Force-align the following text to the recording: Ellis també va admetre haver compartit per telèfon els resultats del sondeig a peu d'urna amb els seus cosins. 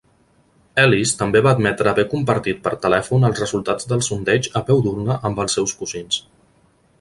Ellis 0.83 1.11
també 1.17 1.41
va 1.47 1.51
admetre 1.57 1.91
haver 1.91 2.05
compartit 2.13 2.63
per 2.67 2.73
telèfon 2.85 3.27
els 3.29 3.43
resultats 3.45 3.91
del 3.93 4.03
sondeig 4.09 4.49
a 4.61 4.63
peu 4.71 4.83
d'urna 4.87 5.19
amb 5.31 5.45
els 5.45 5.59
seus 5.59 5.77
cosins. 5.85 6.19